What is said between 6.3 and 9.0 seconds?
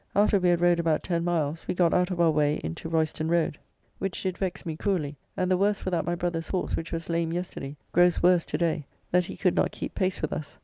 horse, which was lame yesterday, grows worse to day,